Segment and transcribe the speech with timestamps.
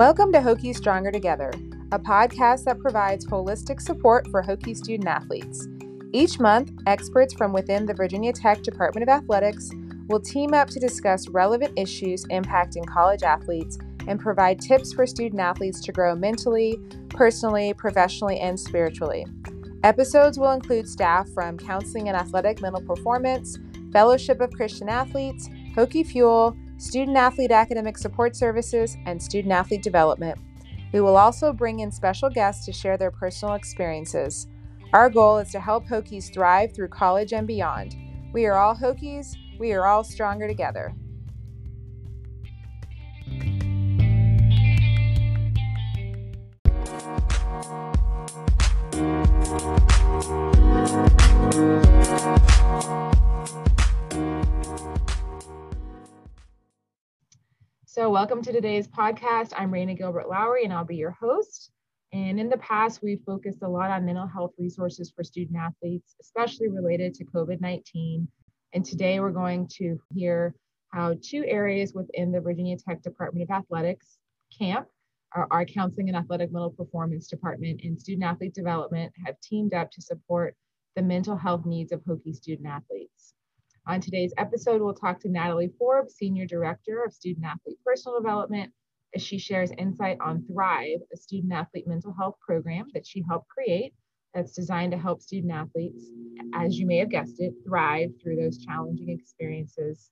[0.00, 1.50] Welcome to Hokie Stronger Together,
[1.92, 5.68] a podcast that provides holistic support for Hokie student athletes.
[6.14, 9.68] Each month, experts from within the Virginia Tech Department of Athletics
[10.08, 13.76] will team up to discuss relevant issues impacting college athletes
[14.08, 16.80] and provide tips for student athletes to grow mentally,
[17.10, 19.26] personally, professionally, and spiritually.
[19.84, 23.58] Episodes will include staff from Counseling and Athletic Mental Performance,
[23.92, 30.38] Fellowship of Christian Athletes, Hokie Fuel, Student Athlete Academic Support Services, and Student Athlete Development.
[30.94, 34.46] We will also bring in special guests to share their personal experiences.
[34.94, 37.96] Our goal is to help Hokies thrive through college and beyond.
[38.32, 40.94] We are all Hokies, we are all stronger together.
[58.00, 59.52] So, welcome to today's podcast.
[59.54, 61.70] I'm Raina Gilbert Lowry, and I'll be your host.
[62.14, 66.16] And in the past, we've focused a lot on mental health resources for student athletes,
[66.18, 68.26] especially related to COVID 19.
[68.72, 70.54] And today, we're going to hear
[70.94, 74.16] how two areas within the Virginia Tech Department of Athletics,
[74.58, 74.86] CAMP,
[75.34, 80.00] our, Counseling and Athletic Mental Performance Department, and Student Athlete Development, have teamed up to
[80.00, 80.56] support
[80.96, 83.34] the mental health needs of Hokie student athletes.
[83.86, 88.70] On today's episode, we'll talk to Natalie Forbes, Senior Director of Student Athlete Personal Development,
[89.14, 93.48] as she shares insight on Thrive, a student athlete mental health program that she helped
[93.48, 93.94] create
[94.34, 96.04] that's designed to help student athletes,
[96.54, 100.10] as you may have guessed it, thrive through those challenging experiences.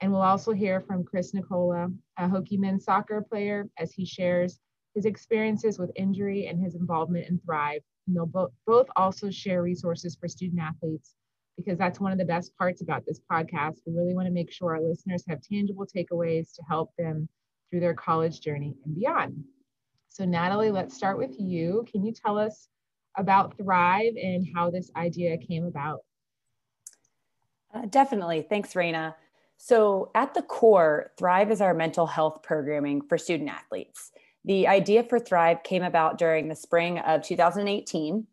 [0.00, 4.58] And we'll also hear from Chris Nicola, a Hokie men's soccer player, as he shares
[4.94, 7.82] his experiences with injury and his involvement in Thrive.
[8.06, 11.14] And they'll bo- both also share resources for student athletes
[11.60, 13.76] because that's one of the best parts about this podcast.
[13.86, 17.28] We really want to make sure our listeners have tangible takeaways to help them
[17.70, 19.44] through their college journey and beyond.
[20.08, 21.86] So, Natalie, let's start with you.
[21.90, 22.68] Can you tell us
[23.16, 26.00] about Thrive and how this idea came about?
[27.72, 28.42] Uh, definitely.
[28.48, 29.14] Thanks, Raina.
[29.56, 34.10] So, at the core, Thrive is our mental health programming for student athletes.
[34.44, 38.26] The idea for Thrive came about during the spring of 2018,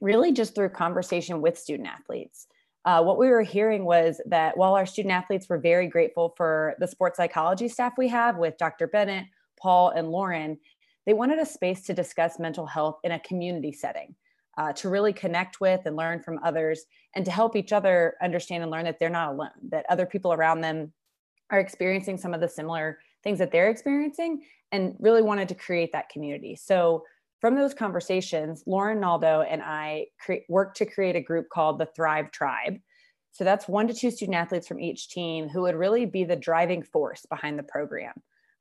[0.00, 2.46] really just through conversation with student athletes
[2.84, 6.74] uh, what we were hearing was that while our student athletes were very grateful for
[6.78, 8.86] the sports psychology staff we have with Dr.
[8.86, 9.26] Bennett,
[9.60, 10.58] Paul, and Lauren,
[11.04, 14.14] they wanted a space to discuss mental health in a community setting,
[14.56, 16.84] uh, to really connect with and learn from others,
[17.14, 20.32] and to help each other understand and learn that they're not alone, that other people
[20.32, 20.92] around them
[21.50, 25.92] are experiencing some of the similar things that they're experiencing, and really wanted to create
[25.92, 26.54] that community.
[26.54, 27.04] So
[27.40, 31.88] from those conversations, Lauren Naldo and I cre- worked to create a group called the
[31.94, 32.78] Thrive Tribe.
[33.32, 36.34] So that's one to two student athletes from each team who would really be the
[36.34, 38.14] driving force behind the program.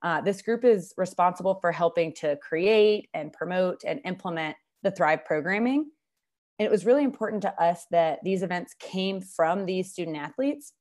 [0.04, 5.26] Uh, this group is responsible for helping to create and promote and implement the Thrive
[5.26, 5.90] programming.
[6.60, 10.74] And it was really important to us that these events came from these student athletes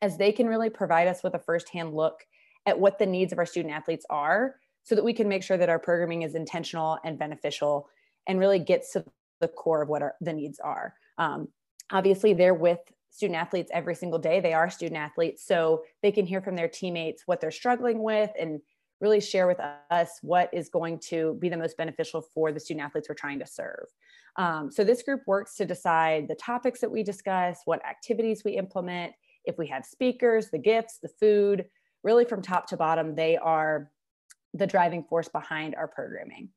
[0.00, 2.24] as they can really provide us with a firsthand look
[2.66, 5.56] at what the needs of our student athletes are so that we can make sure
[5.56, 7.88] that our programming is intentional and beneficial
[8.28, 9.04] and really gets to
[9.40, 10.94] the core of what our, the needs are.
[11.18, 11.48] Um,
[11.90, 12.78] obviously, they're with
[13.10, 14.38] student athletes every single day.
[14.38, 18.30] They are student athletes, so they can hear from their teammates what they're struggling with
[18.40, 18.60] and
[19.00, 19.58] really share with
[19.90, 23.40] us what is going to be the most beneficial for the student athletes we're trying
[23.40, 23.86] to serve.
[24.36, 28.52] Um, so this group works to decide the topics that we discuss, what activities we
[28.52, 29.14] implement,
[29.44, 31.64] if we have speakers, the gifts, the food,
[32.04, 33.90] really from top to bottom, they are
[34.56, 36.50] the driving force behind our programming.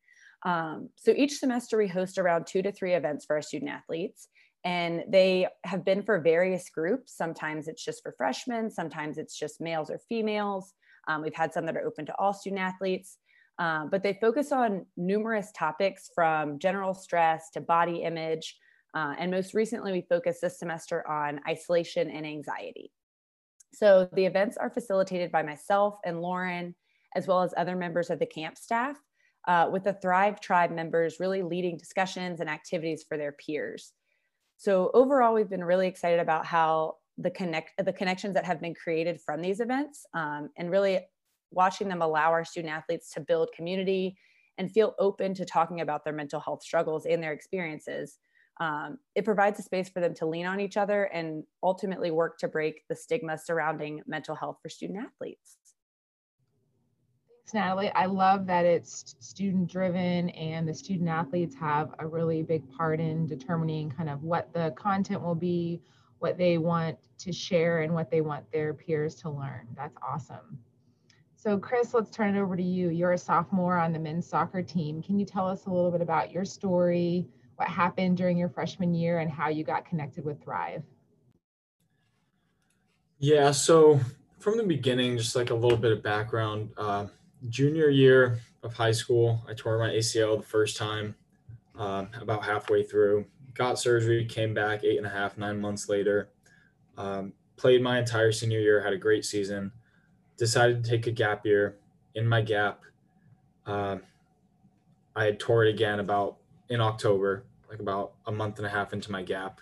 [0.45, 4.29] Um, so each semester we host around two to three events for our student athletes
[4.65, 7.15] and they have been for various groups.
[7.15, 10.73] Sometimes it's just for freshmen, sometimes it's just males or females.
[11.07, 13.17] Um, we've had some that are open to all student athletes,
[13.57, 18.57] uh, but they focus on numerous topics from general stress to body image.
[18.93, 22.91] Uh, and most recently, we focused this semester on isolation and anxiety.
[23.73, 26.75] So the events are facilitated by myself and Lauren
[27.15, 28.97] as well as other members of the camp staff,
[29.47, 33.93] uh, with the Thrive Tribe members really leading discussions and activities for their peers.
[34.57, 38.75] So overall, we've been really excited about how the connect the connections that have been
[38.75, 40.99] created from these events, um, and really
[41.51, 44.17] watching them allow our student athletes to build community
[44.57, 48.19] and feel open to talking about their mental health struggles and their experiences.
[48.59, 52.37] Um, it provides a space for them to lean on each other and ultimately work
[52.39, 55.55] to break the stigma surrounding mental health for student athletes.
[57.49, 57.91] Thanks, Natalie.
[57.95, 62.99] I love that it's student driven and the student athletes have a really big part
[62.99, 65.81] in determining kind of what the content will be,
[66.19, 69.67] what they want to share, and what they want their peers to learn.
[69.75, 70.59] That's awesome.
[71.37, 72.89] So, Chris, let's turn it over to you.
[72.89, 75.01] You're a sophomore on the men's soccer team.
[75.01, 77.25] Can you tell us a little bit about your story,
[77.55, 80.83] what happened during your freshman year, and how you got connected with Thrive?
[83.17, 83.99] Yeah, so
[84.37, 86.69] from the beginning, just like a little bit of background.
[86.77, 87.07] Uh,
[87.47, 91.15] junior year of high school, I tore my ACL the first time,
[91.77, 93.25] uh, about halfway through.
[93.53, 96.29] Got surgery, came back eight and a half, nine months later.
[96.97, 99.71] Um, played my entire senior year, had a great season.
[100.37, 101.77] Decided to take a gap year.
[102.15, 102.81] In my gap,
[103.65, 103.97] uh,
[105.15, 106.37] I had tore it again about
[106.69, 109.61] in October, like about a month and a half into my gap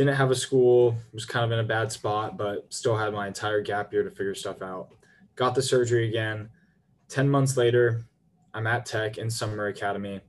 [0.00, 3.26] didn't have a school, was kind of in a bad spot, but still had my
[3.26, 4.88] entire gap year to figure stuff out.
[5.36, 6.48] Got the surgery again.
[7.10, 8.04] 10 months later,
[8.54, 10.20] I'm at Tech in Summer Academy.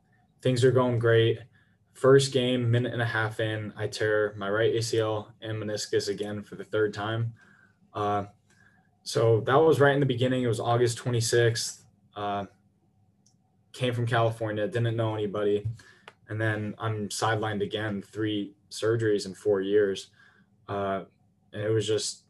[0.41, 1.37] Things are going great.
[1.93, 6.41] First game, minute and a half in, I tear my right ACL and meniscus again
[6.41, 7.33] for the third time.
[7.93, 8.25] Uh,
[9.03, 10.41] so that was right in the beginning.
[10.41, 11.81] It was August 26th.
[12.15, 12.45] Uh,
[13.73, 15.67] came from California, didn't know anybody.
[16.29, 20.07] And then I'm sidelined again three surgeries in four years.
[20.67, 21.03] Uh,
[21.53, 22.23] and it was just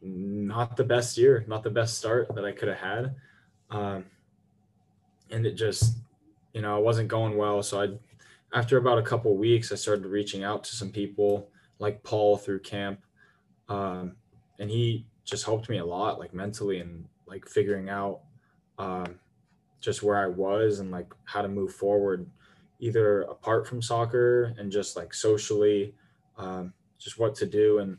[0.00, 3.16] not the best year, not the best start that I could have had.
[3.70, 4.04] Um,
[5.30, 5.96] and it just,
[6.52, 7.62] you know, it wasn't going well.
[7.62, 7.88] So I,
[8.56, 12.60] after about a couple weeks, I started reaching out to some people like Paul through
[12.60, 13.00] camp.
[13.68, 14.16] Um,
[14.58, 18.20] and he just helped me a lot, like mentally and like figuring out
[18.78, 19.20] um,
[19.80, 22.28] just where I was and like how to move forward
[22.80, 25.94] either apart from soccer and just like socially,
[26.38, 27.78] um, just what to do.
[27.78, 27.98] And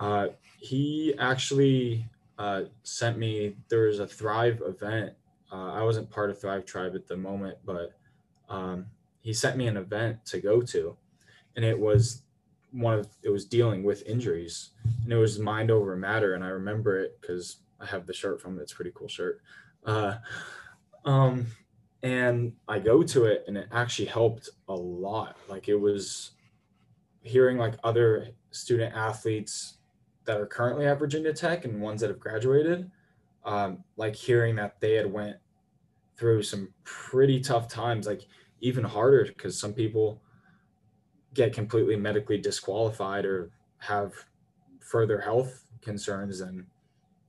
[0.00, 0.28] uh,
[0.58, 2.06] he actually
[2.38, 5.12] uh, sent me, there was a Thrive event.
[5.50, 7.98] Uh, I wasn't part of Thrive Tribe at the moment, but
[8.48, 8.86] um,
[9.20, 10.96] he sent me an event to go to.
[11.56, 12.22] And it was
[12.70, 14.70] one of, it was dealing with injuries
[15.02, 16.34] and it was mind over matter.
[16.34, 18.62] And I remember it because I have the shirt from it.
[18.62, 19.40] It's pretty cool shirt.
[19.84, 20.16] Uh,
[21.04, 21.46] um,
[22.02, 25.36] and I go to it and it actually helped a lot.
[25.48, 26.32] Like it was
[27.22, 29.77] hearing like other student athletes
[30.28, 32.90] that are currently at Virginia Tech and ones that have graduated,
[33.46, 35.38] um, like hearing that they had went
[36.18, 38.26] through some pretty tough times, like
[38.60, 40.20] even harder because some people
[41.32, 44.12] get completely medically disqualified or have
[44.80, 46.66] further health concerns than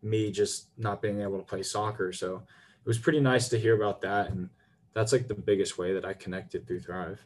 [0.02, 2.12] me just not being able to play soccer.
[2.12, 4.50] So it was pretty nice to hear about that and
[4.94, 7.24] that's like the biggest way that I connected through Thrive.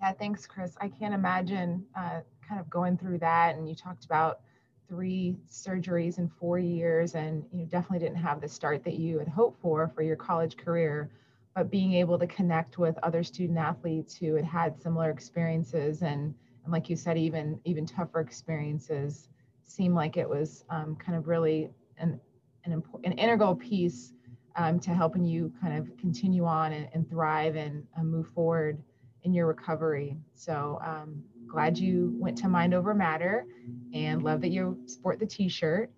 [0.00, 0.76] Yeah, thanks, Chris.
[0.80, 3.56] I can't imagine uh, kind of going through that.
[3.56, 4.40] And you talked about
[4.88, 9.28] three surgeries in four years, and you definitely didn't have the start that you had
[9.28, 11.10] hoped for for your college career.
[11.54, 16.34] But being able to connect with other student athletes who had had similar experiences, and
[16.64, 19.28] and like you said, even even tougher experiences,
[19.64, 22.20] seemed like it was um, kind of really an
[22.64, 24.12] an, an integral piece
[24.56, 28.82] um, to helping you kind of continue on and, and thrive and uh, move forward
[29.22, 30.16] in your recovery.
[30.34, 31.22] So um,
[31.56, 33.46] glad you went to Mind Over Matter
[33.94, 35.90] and love that you sport the t-shirt.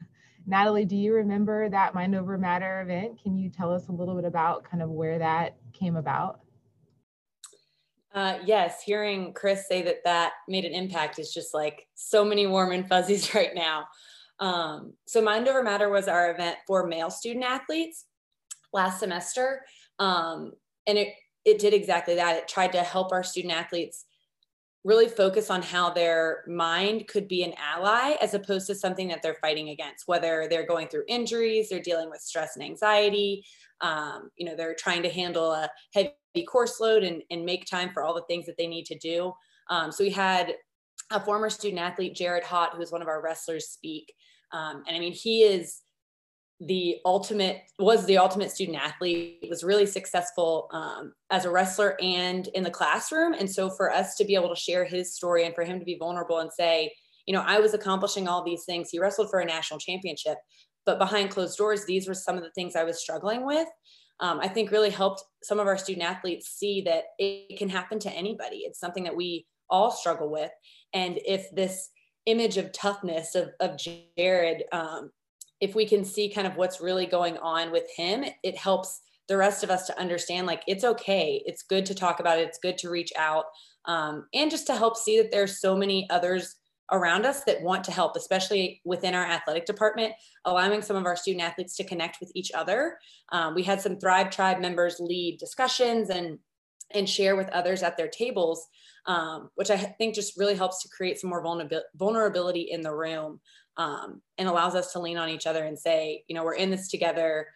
[0.46, 3.22] Natalie, do you remember that Mind Over Matter event?
[3.22, 6.40] Can you tell us a little bit about kind of where that came about?
[8.14, 12.46] Uh, yes, hearing Chris say that that made an impact is just like so many
[12.46, 13.86] warm and fuzzies right now.
[14.38, 18.04] Um, so Mind Over Matter was our event for male student athletes
[18.74, 19.62] last semester.
[19.98, 20.52] Um,
[20.86, 21.14] and it,
[21.46, 22.36] it did exactly that.
[22.36, 24.04] It tried to help our student athletes
[24.86, 29.20] really focus on how their mind could be an ally as opposed to something that
[29.20, 33.44] they're fighting against, whether they're going through injuries, they're dealing with stress and anxiety,
[33.80, 36.12] um, you know, they're trying to handle a heavy
[36.46, 39.32] course load and, and make time for all the things that they need to do.
[39.70, 40.54] Um, so we had
[41.10, 44.14] a former student athlete, Jared Haught, who was one of our wrestlers, speak.
[44.52, 45.82] Um, and I mean, he is
[46.60, 52.48] the ultimate was the ultimate student athlete was really successful um, as a wrestler and
[52.48, 53.34] in the classroom.
[53.34, 55.84] And so for us to be able to share his story and for him to
[55.84, 56.92] be vulnerable and say
[57.26, 58.88] you know i was accomplishing all these things.
[58.90, 60.38] He wrestled for a national championship
[60.86, 63.68] but behind closed doors these were some of the things i was struggling with.
[64.20, 67.98] Um, i think really helped some of our student athletes see that it can happen
[67.98, 68.58] to anybody.
[68.58, 70.50] It's something that we all struggle with.
[70.94, 71.90] And if this
[72.26, 75.10] image of toughness of, of jared um,
[75.60, 79.36] if we can see kind of what's really going on with him it helps the
[79.36, 81.42] rest of us to understand like it's okay.
[81.46, 82.48] It's good to talk about it.
[82.48, 83.46] It's good to reach out
[83.86, 86.56] um, and just to help see that there's so many others
[86.92, 90.12] around us that want to help especially within our athletic department
[90.44, 92.98] allowing some of our student athletes to connect with each other.
[93.32, 96.38] Um, we had some thrive tribe members lead discussions and
[96.94, 98.68] and share with others at their tables
[99.06, 101.44] um, which I think just really helps to create some more
[101.94, 103.40] vulnerability in the room
[103.76, 106.70] um, and allows us to lean on each other and say, you know, we're in
[106.70, 107.48] this together.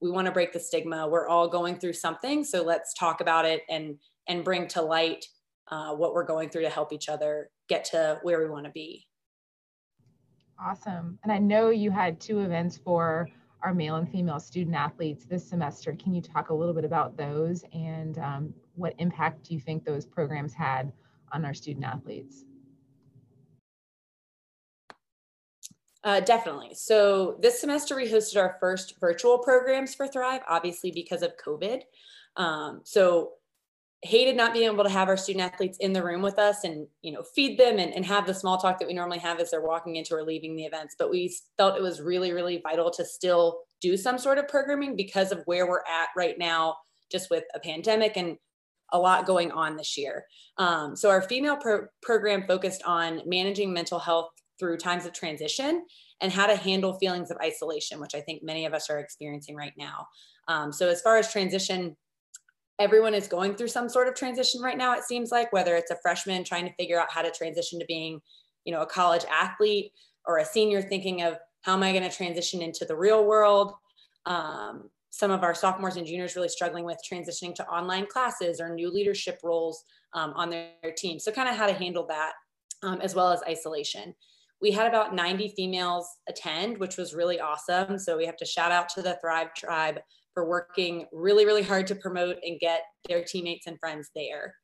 [0.00, 1.08] We want to break the stigma.
[1.08, 3.96] We're all going through something, so let's talk about it and
[4.28, 5.26] and bring to light
[5.68, 8.72] uh, what we're going through to help each other get to where we want to
[8.72, 9.06] be.
[10.58, 11.18] Awesome.
[11.22, 13.28] And I know you had two events for
[13.62, 15.96] our male and female student athletes this semester.
[16.00, 19.84] Can you talk a little bit about those and um, what impact do you think
[19.84, 20.92] those programs had
[21.32, 22.44] on our student athletes?
[26.04, 26.74] Uh, definitely.
[26.74, 31.80] So this semester we hosted our first virtual programs for Thrive, obviously because of COVID.
[32.36, 33.32] Um, so
[34.04, 36.86] hated not being able to have our student athletes in the room with us and
[37.00, 39.50] you know feed them and, and have the small talk that we normally have as
[39.50, 42.90] they're walking into or leaving the events but we felt it was really really vital
[42.90, 46.76] to still do some sort of programming because of where we're at right now
[47.10, 48.36] just with a pandemic and
[48.92, 50.26] a lot going on this year
[50.58, 55.84] um, so our female pro- program focused on managing mental health through times of transition
[56.20, 59.56] and how to handle feelings of isolation which i think many of us are experiencing
[59.56, 60.06] right now.
[60.46, 61.96] Um, so as far as transition
[62.78, 65.90] everyone is going through some sort of transition right now it seems like whether it's
[65.90, 68.20] a freshman trying to figure out how to transition to being
[68.64, 69.92] you know a college athlete
[70.26, 73.72] or a senior thinking of how am i going to transition into the real world.
[74.26, 78.74] Um, some of our sophomores and juniors really struggling with transitioning to online classes or
[78.74, 81.20] new leadership roles um, on their, team.
[81.20, 82.32] So kind of how to handle that
[82.82, 84.12] um, as well as isolation
[84.64, 88.72] we had about 90 females attend which was really awesome so we have to shout
[88.72, 90.00] out to the thrive tribe
[90.34, 94.54] for working really, really hard to promote and get their teammates and friends there.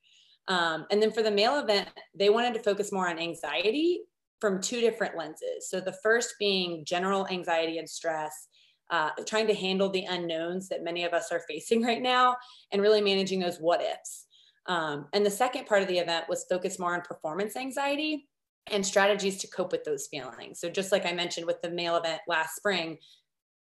[0.48, 4.00] Um, and then for the male event, they wanted to focus more on anxiety
[4.40, 5.68] from two different lenses.
[5.68, 8.48] So the first being general anxiety and stress,
[8.90, 12.36] uh, trying to handle the unknowns that many of us are facing right now
[12.72, 14.26] and really managing those what ifs.
[14.66, 18.28] Um, and the second part of the event was focused more on performance anxiety
[18.66, 20.60] and strategies to cope with those feelings.
[20.60, 22.98] So just like I mentioned with the male event last spring,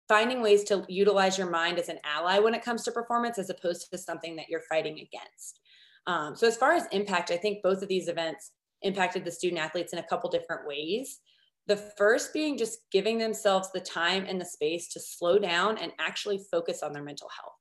[0.09, 3.51] finding ways to utilize your mind as an ally when it comes to performance as
[3.51, 5.61] opposed to something that you're fighting against.
[6.07, 8.53] Um, so, as far as impact, I think both of these events
[8.83, 11.21] impacted the student athletes in a couple different ways.
[11.67, 15.93] The first being just giving themselves the time and the space to slow down and
[16.01, 17.57] actually focus on their mental health.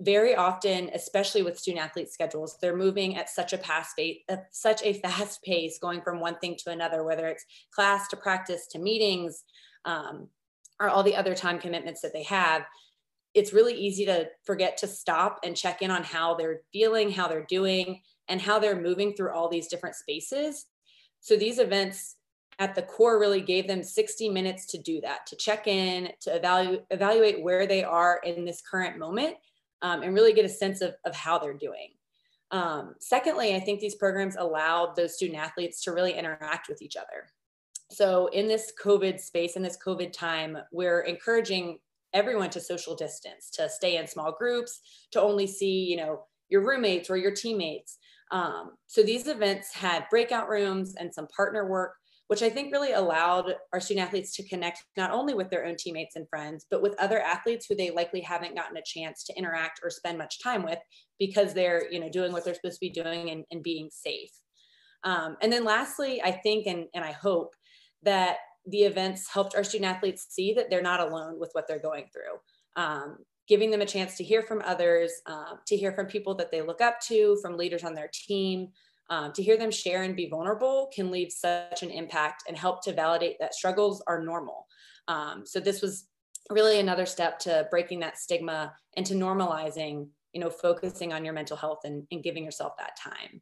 [0.00, 4.18] Very often, especially with student athlete schedules, they're moving at such a fast pace,
[4.50, 8.66] such a fast pace, going from one thing to another, whether it's class to practice
[8.72, 9.44] to meetings,
[9.84, 10.28] um,
[10.80, 12.64] or all the other time commitments that they have.
[13.34, 17.28] It's really easy to forget to stop and check in on how they're feeling how
[17.28, 20.66] they're doing and how they're moving through all these different spaces.
[21.20, 22.16] So these events
[22.58, 26.36] at the core really gave them 60 minutes to do that to check in to
[26.36, 29.36] evaluate evaluate where they are in this current moment
[29.82, 31.90] um, and really get a sense of, of how they're doing
[32.50, 36.96] um, secondly i think these programs allowed those student athletes to really interact with each
[36.96, 37.28] other
[37.90, 41.78] so in this COVID space, in this COVID time, we're encouraging
[42.12, 44.80] everyone to social distance, to stay in small groups,
[45.12, 47.98] to only see, you know, your roommates or your teammates.
[48.30, 51.94] Um, so these events had breakout rooms and some partner work,
[52.28, 55.76] which I think really allowed our student athletes to connect not only with their own
[55.76, 59.36] teammates and friends, but with other athletes who they likely haven't gotten a chance to
[59.36, 60.78] interact or spend much time with
[61.18, 64.30] because they're, you know, doing what they're supposed to be doing and, and being safe.
[65.04, 67.54] Um, and then lastly, I think and, and I hope
[68.02, 71.78] that the events helped our student athletes see that they're not alone with what they're
[71.78, 72.82] going through.
[72.82, 76.50] Um, giving them a chance to hear from others, uh, to hear from people that
[76.50, 78.68] they look up to, from leaders on their team,
[79.10, 82.82] um, to hear them share and be vulnerable can leave such an impact and help
[82.84, 84.66] to validate that struggles are normal.
[85.08, 86.06] Um, so this was
[86.50, 91.34] really another step to breaking that stigma and to normalizing, you know, focusing on your
[91.34, 93.40] mental health and, and giving yourself that time.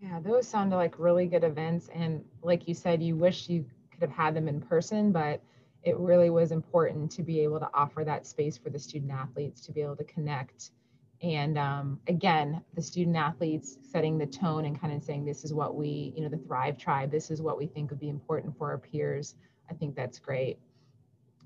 [0.00, 1.90] Yeah, those sound like really good events.
[1.94, 5.42] And like you said, you wish you could have had them in person, but
[5.82, 9.60] it really was important to be able to offer that space for the student athletes
[9.62, 10.70] to be able to connect.
[11.22, 15.52] And um, again, the student athletes setting the tone and kind of saying, this is
[15.52, 18.56] what we, you know, the Thrive Tribe, this is what we think would be important
[18.56, 19.34] for our peers.
[19.70, 20.58] I think that's great.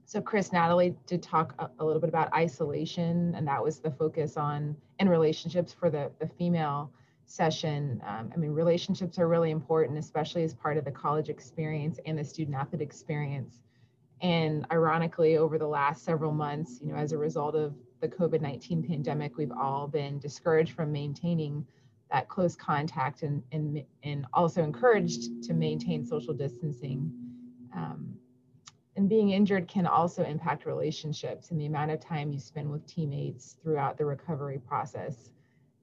[0.06, 3.90] So Chris, Natalie did talk a, a little bit about isolation, and that was the
[3.90, 6.92] focus on in relationships for the, the female
[7.26, 8.00] session.
[8.06, 12.18] Um, I mean, relationships are really important, especially as part of the college experience and
[12.18, 13.60] the student athlete experience.
[14.20, 18.40] And ironically, over the last several months, you know, as a result of the COVID
[18.40, 21.66] 19 pandemic, we've all been discouraged from maintaining
[22.12, 27.12] that close contact and, and, and also encouraged to maintain social distancing.
[27.74, 28.14] Um,
[28.96, 32.86] and being injured can also impact relationships and the amount of time you spend with
[32.86, 35.30] teammates throughout the recovery process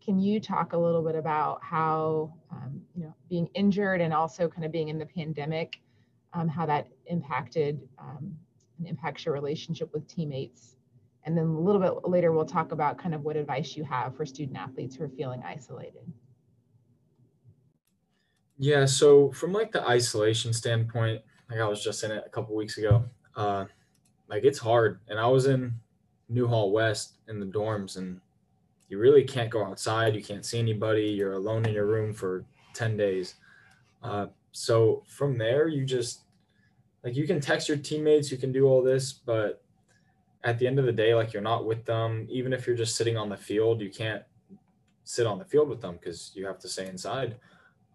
[0.03, 4.47] can you talk a little bit about how um, you know being injured and also
[4.47, 5.79] kind of being in the pandemic
[6.33, 8.35] um, how that impacted um,
[8.77, 10.75] and impacts your relationship with teammates
[11.25, 14.15] and then a little bit later we'll talk about kind of what advice you have
[14.15, 16.01] for student athletes who are feeling isolated
[18.57, 22.55] yeah so from like the isolation standpoint like i was just in it a couple
[22.55, 23.03] weeks ago
[23.35, 23.65] uh,
[24.27, 25.73] like it's hard and i was in
[26.31, 28.19] New Hall West in the dorms and
[28.87, 30.15] you really can't go outside.
[30.15, 31.03] You can't see anybody.
[31.03, 33.35] You're alone in your room for 10 days.
[34.01, 36.21] Uh, so from there, you just
[37.03, 39.60] like you can text your teammates, you can do all this, but
[40.43, 42.27] at the end of the day, like you're not with them.
[42.29, 44.23] Even if you're just sitting on the field, you can't
[45.03, 47.37] sit on the field with them because you have to stay inside.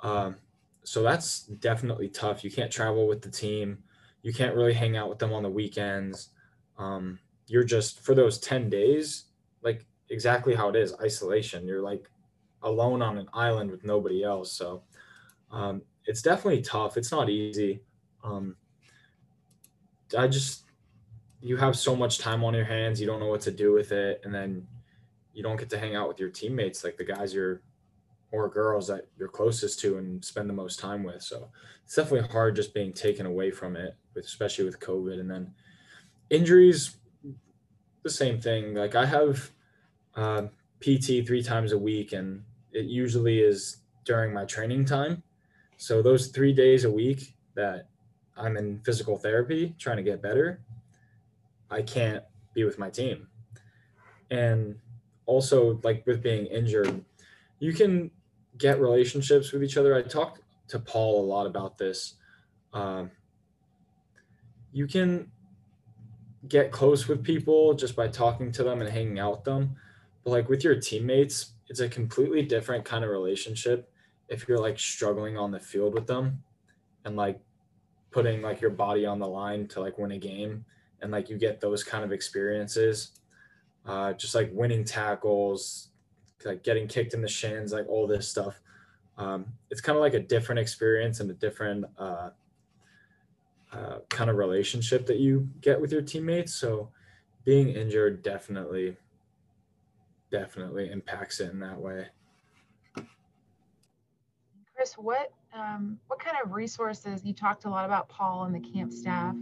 [0.03, 0.37] Um,
[0.85, 2.45] so that's definitely tough.
[2.45, 3.79] You can't travel with the team.
[4.23, 6.29] You can't really hang out with them on the weekends.
[6.79, 9.25] Um, you're just for those 10 days,
[9.63, 11.67] like exactly how it is isolation.
[11.67, 12.09] You're like
[12.63, 14.53] alone on an island with nobody else.
[14.53, 14.83] So
[15.51, 16.97] um, it's definitely tough.
[16.97, 17.81] It's not easy.
[18.23, 18.57] Um,
[20.17, 20.66] I just,
[21.41, 23.01] you have so much time on your hands.
[23.01, 24.21] You don't know what to do with it.
[24.25, 24.67] And then
[25.33, 27.61] you don't get to hang out with your teammates, like the guys you're,
[28.33, 31.23] or girls that you're closest to and spend the most time with.
[31.23, 31.49] So
[31.85, 35.21] it's definitely hard just being taken away from it, especially with COVID.
[35.21, 35.55] And then
[36.31, 36.97] injuries,
[38.03, 38.75] the same thing.
[38.75, 39.51] Like I have,
[40.17, 40.47] uh,
[40.81, 45.23] PT three times a week, and it usually is during my training time.
[45.79, 47.89] So those three days a week that
[48.37, 50.61] I'm in physical therapy trying to get better,
[51.71, 53.29] I can't be with my team.
[54.31, 54.77] And
[55.27, 57.05] also, like with being injured,
[57.59, 58.11] you can
[58.59, 59.95] get relationships with each other.
[59.95, 62.15] I talked to Paul a lot about this.
[62.73, 63.11] Um,
[64.73, 65.31] you can
[66.49, 69.77] get close with people just by talking to them and hanging out with them
[70.27, 73.89] but like with your teammates, it's a completely different kind of relationship
[74.29, 76.43] if you're like struggling on the field with them
[77.05, 77.39] and like
[78.11, 80.65] putting like your body on the line to like win a game
[81.03, 83.13] and like you get those kind of experiences
[83.87, 85.89] uh, just like winning tackles
[86.45, 88.61] like getting kicked in the shins like all this stuff
[89.19, 92.31] um, it's kind of like a different experience and a different uh,
[93.73, 96.91] uh, kind of relationship that you get with your teammates so
[97.45, 98.97] being injured definitely
[100.31, 102.07] definitely impacts it in that way.
[104.75, 108.61] Chris, what um, what kind of resources you talked a lot about Paul and the
[108.61, 109.35] camp staff?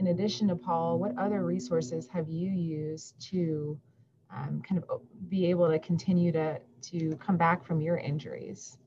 [0.00, 3.78] In addition to Paul, what other resources have you used to
[4.34, 8.78] um, kind of be able to continue to to come back from your injuries?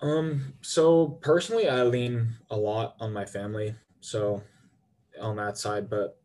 [0.00, 3.74] Um, so personally, I lean a lot on my family.
[4.00, 4.42] So
[5.20, 6.18] on that side, but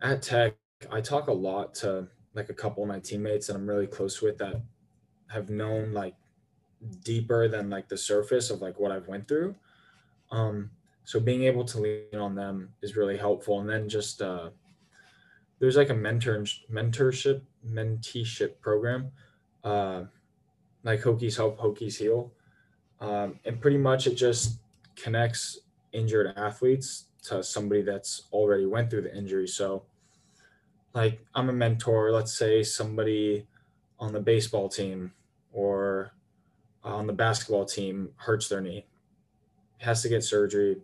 [0.00, 0.54] at Tech,
[0.88, 4.22] I talk a lot to like a couple of my teammates that I'm really close
[4.22, 4.62] with that
[5.26, 6.14] have known like
[7.02, 9.56] deeper than like the surface of like what I've went through.
[10.30, 10.70] Um,
[11.08, 13.60] so being able to lean on them is really helpful.
[13.60, 14.50] And then just uh,
[15.58, 19.10] there's like a mentor mentorship menteeship program,
[19.64, 20.02] uh,
[20.84, 22.30] like Hokies Help, Hokies Heal,
[23.00, 24.58] um, and pretty much it just
[24.96, 25.60] connects
[25.92, 29.48] injured athletes to somebody that's already went through the injury.
[29.48, 29.84] So
[30.92, 33.46] like I'm a mentor, let's say somebody
[33.98, 35.12] on the baseball team
[35.54, 36.12] or
[36.84, 38.84] on the basketball team hurts their knee,
[39.78, 40.82] has to get surgery.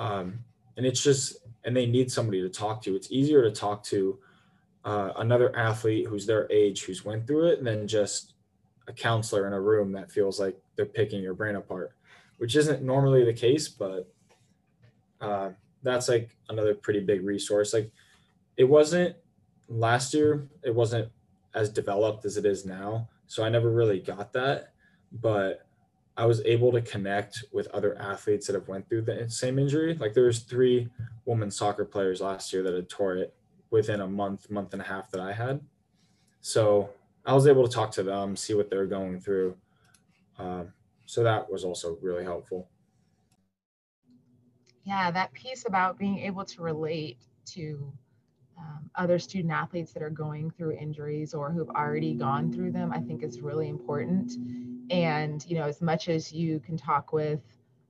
[0.00, 0.40] Um,
[0.76, 2.96] and it's just, and they need somebody to talk to.
[2.96, 4.18] It's easier to talk to
[4.84, 8.34] uh, another athlete who's their age, who's went through it, than just
[8.88, 11.92] a counselor in a room that feels like they're picking your brain apart,
[12.38, 14.10] which isn't normally the case, but
[15.20, 15.50] uh,
[15.82, 17.74] that's like another pretty big resource.
[17.74, 17.90] Like
[18.56, 19.14] it wasn't
[19.70, 21.08] last year it wasn't
[21.54, 24.72] as developed as it is now so i never really got that
[25.12, 25.66] but
[26.20, 29.94] i was able to connect with other athletes that have went through the same injury.
[29.94, 30.90] Like there was three
[31.24, 33.34] women soccer players last year that had tore it
[33.70, 35.60] within a month month and a half that i had.
[36.42, 36.90] So
[37.24, 39.56] i was able to talk to them see what they're going through.
[40.38, 40.74] Um,
[41.06, 42.68] so that was also really helpful.
[44.84, 47.16] Yeah that piece about being able to relate
[47.54, 47.90] to
[48.58, 52.92] um, other student athletes that are going through injuries or who've already gone through them,
[52.92, 54.36] I think is really important.
[54.90, 57.40] And, you know, as much as you can talk with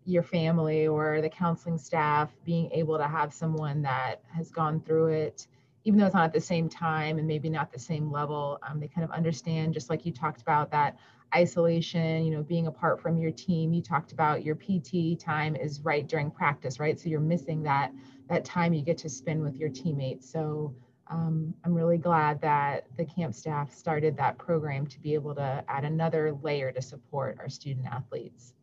[0.05, 5.09] your family or the counseling staff, being able to have someone that has gone through
[5.09, 5.47] it,
[5.85, 8.81] even though it's not at the same time and maybe not the same level, um,
[8.81, 10.99] they kind of understand, just like you talked about that
[11.35, 13.73] isolation, you know, being apart from your team.
[13.73, 16.99] You talked about your PT time is right during practice, right?
[16.99, 17.93] So you're missing that
[18.29, 20.31] that time you get to spend with your teammates.
[20.31, 20.75] So
[21.11, 25.65] um, I'm really glad that the camp staff started that program to be able to
[25.69, 28.55] add another layer to support our student athletes.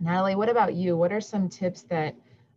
[0.00, 0.96] Natalie, what about you?
[0.96, 2.14] What are some tips that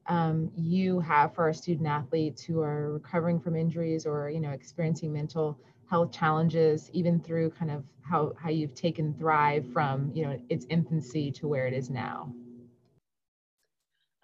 [0.07, 4.51] um, you have for our student athletes who are recovering from injuries or you know
[4.51, 10.23] experiencing mental health challenges, even through kind of how how you've taken Thrive from you
[10.23, 12.33] know its infancy to where it is now?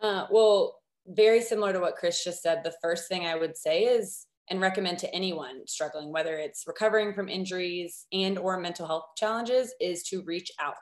[0.01, 2.63] Uh, well, very similar to what Chris just said.
[2.63, 7.13] The first thing I would say is and recommend to anyone struggling whether it's recovering
[7.13, 10.75] from injuries and or mental health challenges is to reach out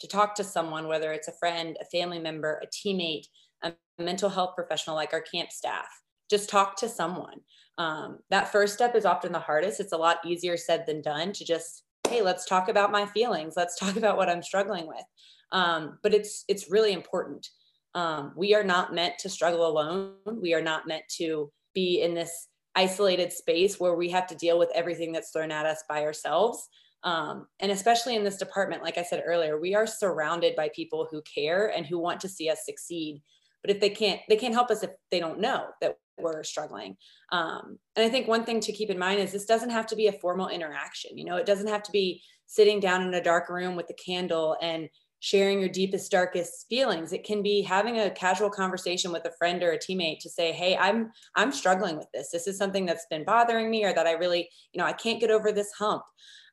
[0.00, 3.24] to talk to someone whether it's a friend a family member a teammate
[3.62, 5.88] a mental health professional like our camp staff.
[6.30, 7.40] Just talk to someone.
[7.78, 9.80] Um, that first step is often the hardest.
[9.80, 13.54] It's a lot easier said than done to just hey let's talk about my feelings.
[13.56, 15.04] Let's talk about what i'm struggling with.
[15.52, 17.48] Um, but it's it's really important.
[17.94, 20.14] Um, we are not meant to struggle alone.
[20.26, 24.58] We are not meant to be in this isolated space where we have to deal
[24.58, 26.68] with everything that's thrown at us by ourselves.
[27.02, 31.08] Um, and especially in this department, like I said earlier, we are surrounded by people
[31.10, 33.22] who care and who want to see us succeed.
[33.62, 36.96] But if they can't, they can't help us if they don't know that we're struggling.
[37.32, 39.96] Um, and I think one thing to keep in mind is this doesn't have to
[39.96, 41.18] be a formal interaction.
[41.18, 43.94] You know, it doesn't have to be sitting down in a dark room with a
[43.94, 44.88] candle and
[45.26, 47.12] sharing your deepest darkest feelings.
[47.12, 50.52] It can be having a casual conversation with a friend or a teammate to say
[50.52, 52.30] hey i'm i'm struggling with this.
[52.30, 55.18] This is something that's been bothering me or that i really you know i can't
[55.18, 56.04] get over this hump.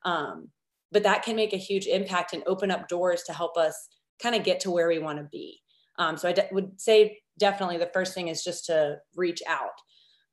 [0.06, 0.48] Um,
[0.92, 4.34] but that can make a huge impact and open up doors to help us kind
[4.34, 5.60] of get to where we want to be.
[6.00, 9.78] Um, so I de- would say definitely the first thing is just to reach out.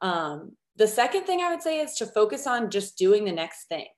[0.01, 3.67] Um, the second thing i would say is to focus on just doing the next
[3.67, 3.89] thing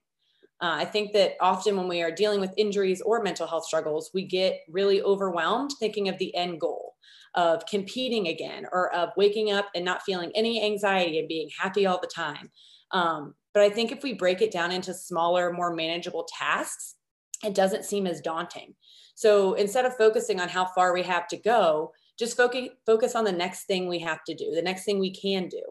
[0.63, 4.11] uh, I think that often when we are dealing with injuries or mental health struggles,
[4.13, 6.93] we get really overwhelmed thinking of the end goal
[7.35, 11.85] of competing again or of waking up and not feeling any anxiety and being happy
[11.85, 12.49] all the time.
[12.91, 16.95] Um, but I think if we break it down into smaller, more manageable tasks,
[17.43, 18.73] it doesn't seem as daunting.
[19.15, 23.25] So instead of focusing on how far we have to go, just focus focus on
[23.25, 25.63] the next thing we have to do, the next thing we can do.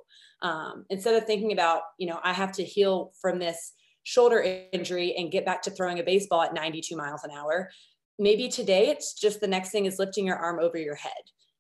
[0.42, 3.72] Um, instead of thinking about, you know, I have to heal from this
[4.04, 7.70] shoulder injury and get back to throwing a baseball at 92 miles an hour.
[8.18, 11.12] Maybe today it's just the next thing is lifting your arm over your head.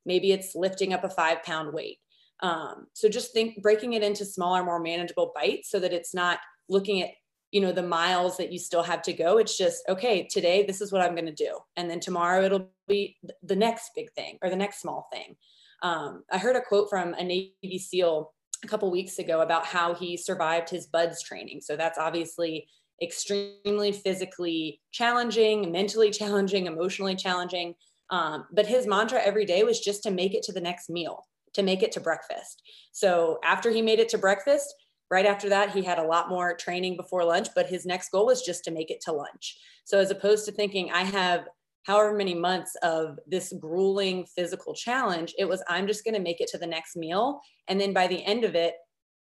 [0.04, 1.98] Maybe it's lifting up a five pound weight.
[2.40, 6.40] Um, so just think breaking it into smaller, more manageable bites so that it's not
[6.68, 7.10] looking at
[7.52, 10.80] you know the miles that you still have to go it's just okay today this
[10.80, 14.38] is what i'm going to do and then tomorrow it'll be the next big thing
[14.42, 15.36] or the next small thing
[15.82, 18.32] um, i heard a quote from a navy seal
[18.64, 21.60] a couple weeks ago about how he survived his BUD/S training.
[21.60, 22.68] So that's obviously
[23.02, 27.74] extremely physically challenging, mentally challenging, emotionally challenging.
[28.10, 31.24] Um, but his mantra every day was just to make it to the next meal,
[31.54, 32.62] to make it to breakfast.
[32.92, 34.74] So after he made it to breakfast,
[35.10, 38.26] right after that, he had a lot more training before lunch, but his next goal
[38.26, 39.58] was just to make it to lunch.
[39.84, 41.46] So as opposed to thinking, I have
[41.84, 46.40] however many months of this grueling physical challenge, it was, I'm just going to make
[46.40, 47.40] it to the next meal.
[47.68, 48.74] And then by the end of it,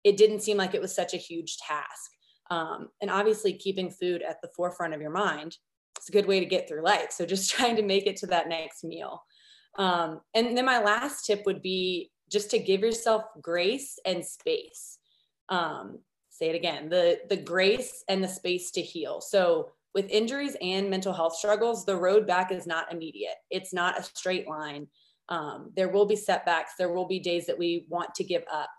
[0.03, 2.11] it didn't seem like it was such a huge task.
[2.49, 5.57] Um, and obviously, keeping food at the forefront of your mind
[5.97, 7.11] it's a good way to get through life.
[7.11, 9.23] So just trying to make it to that next meal.
[9.77, 14.97] Um, and then my last tip would be just to give yourself grace and space.
[15.49, 19.21] Um, say it again the the grace and the space to heal.
[19.21, 23.33] So with injuries and mental health struggles, the road back is not immediate.
[23.49, 24.85] It's not a straight line.
[25.27, 26.73] Um, there will be setbacks.
[26.77, 28.69] There will be days that we want to give up.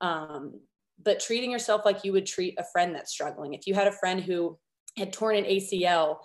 [0.00, 0.60] Um,
[1.00, 3.54] but treating yourself like you would treat a friend that's struggling.
[3.54, 4.58] If you had a friend who
[4.98, 6.16] had torn an ACL,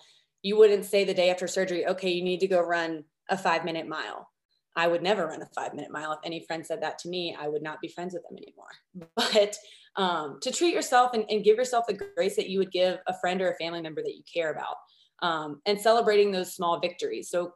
[0.41, 3.63] you wouldn't say the day after surgery, okay, you need to go run a five
[3.63, 4.31] minute mile.
[4.75, 6.13] I would never run a five minute mile.
[6.13, 9.09] If any friend said that to me, I would not be friends with them anymore.
[9.15, 9.57] But
[9.99, 13.13] um, to treat yourself and, and, give yourself the grace that you would give a
[13.19, 14.75] friend or a family member that you care about
[15.21, 17.29] um, and celebrating those small victories.
[17.29, 17.51] So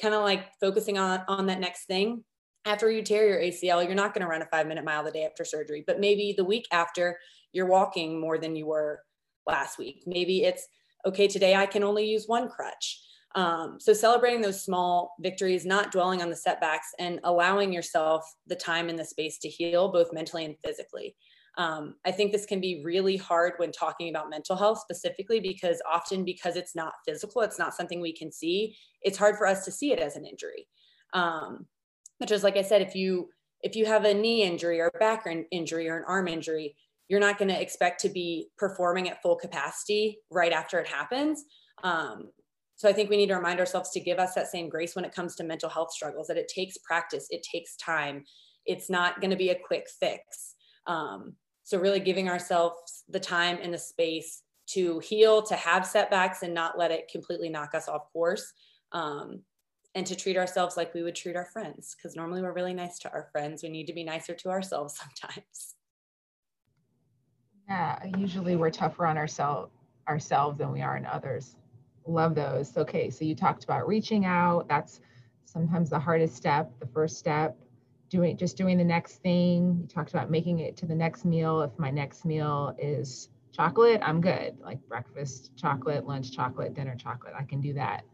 [0.00, 2.24] kind of like focusing on, on that next thing.
[2.64, 5.10] After you tear your ACL, you're not going to run a five minute mile the
[5.10, 7.18] day after surgery, but maybe the week after
[7.52, 9.00] you're walking more than you were
[9.46, 10.04] last week.
[10.06, 10.66] Maybe it's
[11.04, 13.02] okay, today I can only use one crutch.
[13.34, 18.56] Um, so celebrating those small victories, not dwelling on the setbacks, and allowing yourself the
[18.56, 21.14] time and the space to heal, both mentally and physically.
[21.56, 25.80] Um, I think this can be really hard when talking about mental health specifically because
[25.90, 28.76] often because it's not physical, it's not something we can see.
[29.02, 30.66] It's hard for us to see it as an injury.
[31.12, 31.66] Um,
[32.18, 33.28] which is like I said, if you
[33.62, 36.76] if you have a knee injury or a back injury or an arm injury,
[37.08, 41.44] you're not going to expect to be performing at full capacity right after it happens.
[41.82, 42.30] Um,
[42.76, 45.04] so I think we need to remind ourselves to give us that same grace when
[45.04, 48.24] it comes to mental health struggles, that it takes practice, it takes time.
[48.66, 50.54] It's not going to be a quick fix.
[50.86, 56.42] Um, So, really giving ourselves the time and the space to heal, to have setbacks
[56.42, 58.52] and not let it completely knock us off course.
[58.92, 59.42] Um,
[59.94, 62.98] and to treat ourselves like we would treat our friends, because normally we're really nice
[63.00, 63.62] to our friends.
[63.62, 65.74] We need to be nicer to ourselves sometimes.
[67.68, 69.70] Yeah, usually we're tougher on ourselves
[70.06, 71.56] ourselves than we are in others.
[72.06, 72.76] Love those.
[72.76, 74.68] Okay, so you talked about reaching out.
[74.68, 75.00] That's
[75.46, 77.56] sometimes the hardest step, the first step.
[78.14, 79.76] Doing just doing the next thing.
[79.80, 81.62] You talked about making it to the next meal.
[81.62, 84.56] If my next meal is chocolate, I'm good.
[84.60, 87.32] Like breakfast chocolate, lunch chocolate, dinner chocolate.
[87.36, 88.04] I can do that.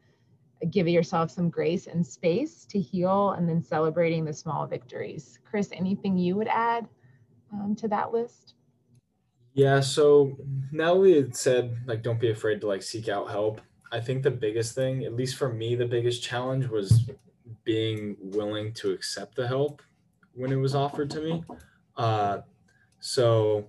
[0.70, 5.38] Give yourself some grace and space to heal and then celebrating the small victories.
[5.44, 6.88] Chris, anything you would add
[7.52, 8.54] um, to that list?
[9.52, 10.34] Yeah, so
[10.72, 13.60] now we had said like don't be afraid to like seek out help.
[13.92, 17.10] I think the biggest thing, at least for me, the biggest challenge was
[17.64, 19.82] being willing to accept the help
[20.40, 21.44] when it was offered to me.
[21.96, 22.38] Uh,
[22.98, 23.66] so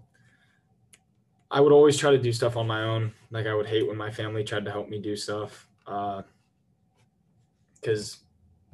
[1.51, 3.13] I would always try to do stuff on my own.
[3.29, 6.23] Like I would hate when my family tried to help me do stuff because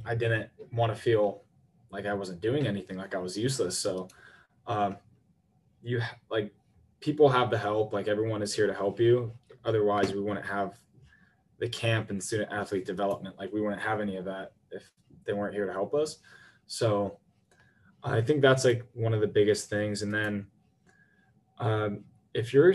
[0.06, 1.42] uh, I didn't want to feel
[1.90, 3.78] like I wasn't doing anything, like I was useless.
[3.78, 4.08] So
[4.68, 4.98] um,
[5.82, 6.54] you like
[7.00, 7.94] people have the help.
[7.94, 9.32] Like everyone is here to help you.
[9.66, 10.78] Otherwise, we wouldn't have
[11.60, 13.38] the camp and student athlete development.
[13.40, 14.84] Like we wouldn't have any of that if
[15.26, 16.18] they weren't here to help us.
[16.68, 17.18] So
[18.04, 20.02] I think that's like one of the biggest things.
[20.02, 20.48] And then
[21.60, 22.74] um, if you're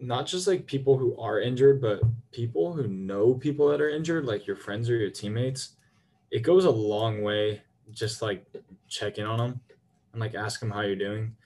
[0.00, 4.24] not just like people who are injured, but people who know people that are injured,
[4.24, 5.76] like your friends or your teammates,
[6.30, 8.46] it goes a long way just like
[8.88, 9.60] check in on them
[10.12, 11.36] and like ask them how you're doing.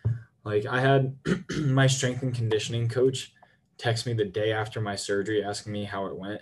[0.45, 1.17] Like I had
[1.59, 3.35] my strength and conditioning coach
[3.79, 6.41] text me the day after my surgery asking me how it went.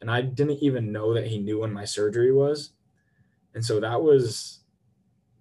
[0.00, 2.70] And I didn't even know that he knew when my surgery was.
[3.54, 4.59] And so that was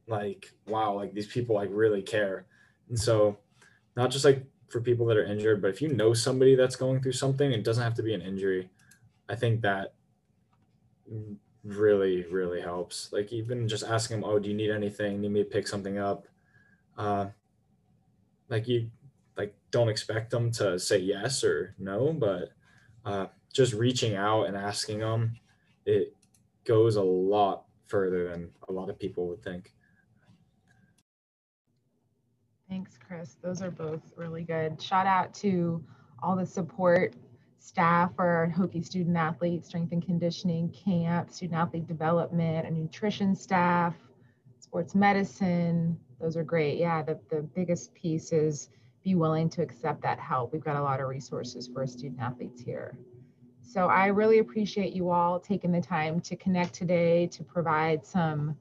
[0.10, 2.46] like, wow, like these people like really care.
[2.90, 3.38] And so
[3.96, 7.02] not just like for people that are injured, but if you know somebody that's going
[7.02, 8.70] through something, it doesn't have to be an injury.
[9.28, 9.94] I think that
[11.64, 13.12] really, really helps.
[13.12, 15.22] Like even just asking them, oh, do you need anything?
[15.22, 16.28] Need me to pick something up?
[16.98, 17.28] Uh,
[18.50, 18.90] like you
[19.38, 22.50] like don't expect them to say yes or no, but
[23.06, 25.36] uh, just reaching out and asking them,
[25.86, 26.14] it
[26.66, 29.74] goes a lot further than a lot of people would think.
[32.70, 33.36] Thanks, Chris.
[33.42, 34.80] Those are both really good.
[34.80, 35.84] Shout out to
[36.22, 37.16] all the support
[37.58, 43.96] staff for Hokie student athletes, strength and conditioning camp, student athlete development, and nutrition staff,
[44.60, 45.98] sports medicine.
[46.22, 46.78] Those are great.
[46.78, 48.70] Yeah, the, the biggest piece is
[49.04, 50.54] be willing to accept that help.
[50.54, 52.96] We've got a lot of resources for student athletes here.
[53.62, 58.56] So I really appreciate you all taking the time to connect today to provide some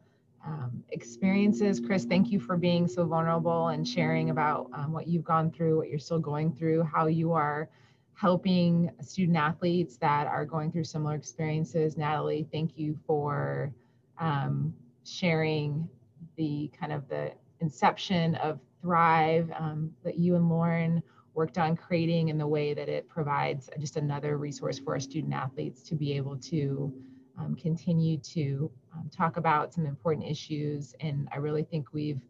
[0.44, 1.80] um, experiences.
[1.80, 5.76] Chris, thank you for being so vulnerable and sharing about um, what you've gone through,
[5.76, 7.68] what you're still going through, how you are
[8.14, 11.96] helping student athletes that are going through similar experiences.
[11.96, 13.72] Natalie, thank you for
[14.18, 14.74] um,
[15.04, 15.88] sharing
[16.36, 21.02] the kind of the inception of Thrive um, that you and Lauren
[21.34, 25.32] worked on creating and the way that it provides just another resource for our student
[25.32, 26.92] athletes to be able to
[27.38, 30.94] um, continue to um, talk about some important issues.
[31.00, 32.20] And I really think we've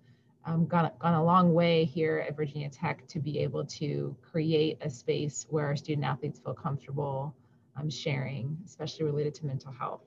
[0.45, 4.79] um, gone, gone a long way here at Virginia Tech to be able to create
[4.81, 7.35] a space where our student athletes feel comfortable
[7.77, 10.03] um, sharing, especially related to mental health.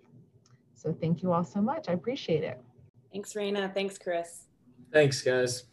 [0.73, 1.89] So thank you all so much.
[1.89, 2.59] I appreciate it.
[3.11, 3.73] Thanks, Raina.
[3.73, 4.47] Thanks, Chris.
[4.91, 5.65] Thanks, guys.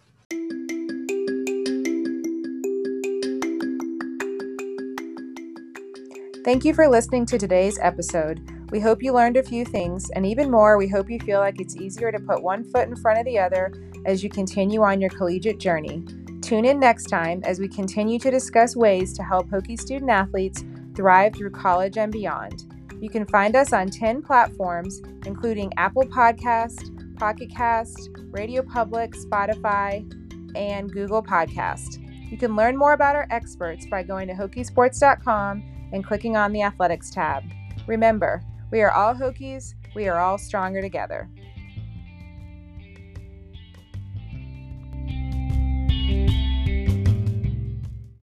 [6.48, 8.40] Thank you for listening to today's episode.
[8.70, 11.60] We hope you learned a few things, and even more, we hope you feel like
[11.60, 13.70] it's easier to put one foot in front of the other
[14.06, 16.06] as you continue on your collegiate journey.
[16.40, 20.64] Tune in next time as we continue to discuss ways to help Hokie student athletes
[20.96, 22.64] thrive through college and beyond.
[22.98, 30.10] You can find us on 10 platforms, including Apple Podcast, Pocket Cast, Radio Public, Spotify,
[30.56, 32.02] and Google Podcast.
[32.30, 36.62] You can learn more about our experts by going to hokiesports.com and clicking on the
[36.62, 37.44] Athletics tab.
[37.86, 41.28] Remember, we are all Hokies, we are all stronger together.